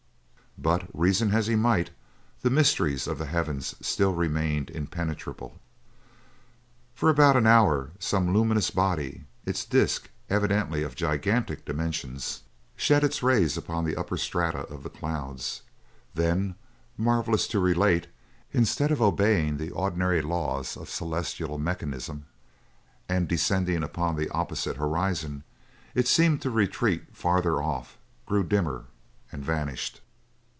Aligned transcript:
But, 0.57 0.85
reason 0.93 1.33
as 1.33 1.47
he 1.47 1.55
might, 1.55 1.89
the 2.41 2.51
mysteries 2.51 3.07
of 3.07 3.17
the 3.17 3.25
heavens 3.25 3.73
still 3.81 4.13
remained 4.13 4.69
impenetrable. 4.69 5.59
For 6.93 7.09
about 7.09 7.35
an 7.35 7.47
hour 7.47 7.91
some 7.97 8.31
luminous 8.31 8.69
body, 8.69 9.23
its 9.43 9.65
disc 9.65 10.11
evidently 10.29 10.83
of 10.83 10.93
gigantic 10.93 11.65
dimensions, 11.65 12.41
shed 12.75 13.03
its 13.03 13.23
rays 13.23 13.57
upon 13.57 13.85
the 13.85 13.95
upper 13.95 14.17
strata 14.17 14.67
of 14.67 14.83
the 14.83 14.89
clouds; 14.89 15.63
then, 16.13 16.53
marvelous 16.95 17.47
to 17.47 17.59
relate, 17.59 18.05
instead 18.51 18.91
of 18.91 19.01
obeying 19.01 19.57
the 19.57 19.71
ordinary 19.71 20.21
laws 20.21 20.75
of 20.77 20.89
celestial 20.91 21.57
mechanism, 21.57 22.25
and 23.09 23.27
descending 23.27 23.81
upon 23.83 24.15
the 24.15 24.29
opposite 24.29 24.75
horizon, 24.77 25.43
it 25.95 26.07
seemed 26.07 26.39
to 26.43 26.51
retreat 26.51 27.15
farther 27.15 27.63
off, 27.63 27.97
grew 28.27 28.43
dimmer, 28.43 28.83
and 29.31 29.43
vanished. 29.43 30.01